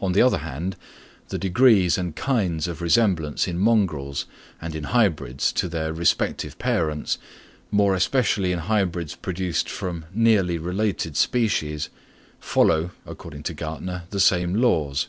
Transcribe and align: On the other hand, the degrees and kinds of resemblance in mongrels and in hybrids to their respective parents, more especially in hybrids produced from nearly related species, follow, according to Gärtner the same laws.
On 0.00 0.12
the 0.12 0.22
other 0.22 0.38
hand, 0.38 0.76
the 1.30 1.36
degrees 1.36 1.98
and 1.98 2.14
kinds 2.14 2.68
of 2.68 2.80
resemblance 2.80 3.48
in 3.48 3.58
mongrels 3.58 4.24
and 4.62 4.72
in 4.72 4.84
hybrids 4.84 5.50
to 5.54 5.68
their 5.68 5.92
respective 5.92 6.56
parents, 6.60 7.18
more 7.72 7.96
especially 7.96 8.52
in 8.52 8.60
hybrids 8.60 9.16
produced 9.16 9.68
from 9.68 10.04
nearly 10.14 10.58
related 10.58 11.16
species, 11.16 11.88
follow, 12.38 12.92
according 13.04 13.42
to 13.42 13.52
Gärtner 13.56 14.08
the 14.10 14.20
same 14.20 14.54
laws. 14.54 15.08